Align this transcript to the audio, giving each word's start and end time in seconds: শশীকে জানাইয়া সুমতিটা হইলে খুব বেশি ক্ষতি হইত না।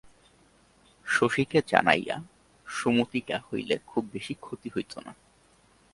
শশীকে 1.05 1.59
জানাইয়া 1.67 2.17
সুমতিটা 2.67 3.37
হইলে 3.39 3.75
খুব 3.87 4.03
বেশি 4.13 4.33
ক্ষতি 4.33 4.69
হইত 4.75 4.93
না। 4.99 5.13